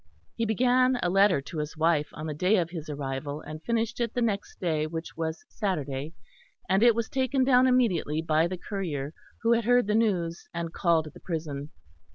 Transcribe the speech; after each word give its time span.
He 0.35 0.47
began 0.47 0.97
a 1.03 1.11
letter 1.11 1.41
to 1.41 1.59
his 1.59 1.77
wife 1.77 2.09
on 2.13 2.25
the 2.25 2.33
day 2.33 2.55
of 2.57 2.71
his 2.71 2.89
arrival 2.89 3.39
and 3.41 3.61
finished 3.61 3.99
it 3.99 4.15
the 4.15 4.21
next 4.23 4.59
day 4.59 4.87
which 4.87 5.15
was 5.15 5.45
Saturday, 5.47 6.15
and 6.67 6.81
it 6.81 6.95
was 6.95 7.07
taken 7.07 7.43
down 7.43 7.67
immediately 7.67 8.19
by 8.23 8.47
the 8.47 8.57
courier 8.57 9.13
who 9.43 9.53
had 9.53 9.65
heard 9.65 9.85
the 9.85 9.93
news 9.93 10.49
and 10.55 10.69
had 10.69 10.73
called 10.73 11.05
at 11.05 11.13
the 11.13 11.19
prison. 11.19 11.69